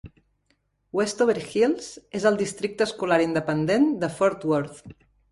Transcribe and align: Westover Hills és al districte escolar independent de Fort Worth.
Westover 0.99 1.35
Hills 1.43 1.89
és 2.19 2.25
al 2.29 2.39
districte 2.39 2.87
escolar 2.89 3.19
independent 3.25 3.85
de 4.05 4.09
Fort 4.15 4.49
Worth. 4.53 4.81